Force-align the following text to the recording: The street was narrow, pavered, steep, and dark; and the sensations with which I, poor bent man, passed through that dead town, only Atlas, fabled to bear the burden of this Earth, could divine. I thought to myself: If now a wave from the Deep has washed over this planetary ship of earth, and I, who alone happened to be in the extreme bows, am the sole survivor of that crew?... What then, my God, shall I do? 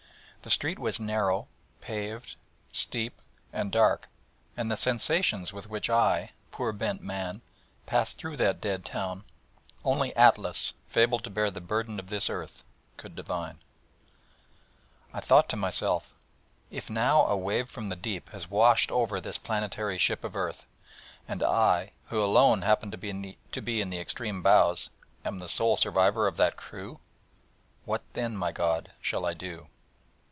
The 0.43 0.49
street 0.49 0.79
was 0.79 0.99
narrow, 0.99 1.47
pavered, 1.81 2.33
steep, 2.71 3.21
and 3.53 3.71
dark; 3.71 4.09
and 4.57 4.71
the 4.71 4.75
sensations 4.75 5.53
with 5.53 5.69
which 5.69 5.87
I, 5.87 6.31
poor 6.49 6.71
bent 6.73 7.03
man, 7.03 7.43
passed 7.85 8.17
through 8.17 8.37
that 8.37 8.59
dead 8.59 8.83
town, 8.83 9.23
only 9.85 10.15
Atlas, 10.15 10.73
fabled 10.87 11.23
to 11.25 11.29
bear 11.29 11.51
the 11.51 11.61
burden 11.61 11.99
of 11.99 12.09
this 12.09 12.27
Earth, 12.27 12.63
could 12.97 13.15
divine. 13.15 13.59
I 15.13 15.19
thought 15.19 15.47
to 15.49 15.55
myself: 15.55 16.11
If 16.71 16.89
now 16.89 17.27
a 17.27 17.37
wave 17.37 17.69
from 17.69 17.89
the 17.89 17.95
Deep 17.95 18.29
has 18.31 18.49
washed 18.49 18.89
over 18.89 19.21
this 19.21 19.37
planetary 19.37 19.99
ship 19.99 20.23
of 20.23 20.35
earth, 20.35 20.65
and 21.27 21.43
I, 21.43 21.91
who 22.07 22.19
alone 22.19 22.63
happened 22.63 22.93
to 22.93 22.97
be 22.97 23.11
in 23.11 23.89
the 23.91 23.99
extreme 23.99 24.41
bows, 24.41 24.89
am 25.23 25.37
the 25.37 25.47
sole 25.47 25.75
survivor 25.77 26.25
of 26.25 26.37
that 26.37 26.57
crew?... 26.57 26.99
What 27.85 28.01
then, 28.13 28.35
my 28.35 28.51
God, 28.51 28.89
shall 28.99 29.23
I 29.27 29.35
do? 29.35 29.67